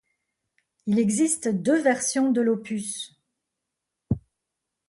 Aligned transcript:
Il 0.87 0.97
existe 0.97 1.47
deux 1.47 1.79
versions 1.79 2.31
de 2.31 2.41
l'opus. 2.41 3.15